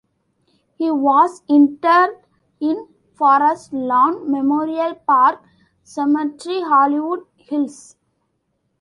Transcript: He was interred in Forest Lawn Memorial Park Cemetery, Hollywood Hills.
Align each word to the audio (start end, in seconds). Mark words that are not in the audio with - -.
He 0.77 0.89
was 0.89 1.43
interred 1.47 2.17
in 2.59 2.87
Forest 3.13 3.71
Lawn 3.71 4.31
Memorial 4.31 4.95
Park 4.95 5.43
Cemetery, 5.83 6.61
Hollywood 6.61 7.27
Hills. 7.35 7.97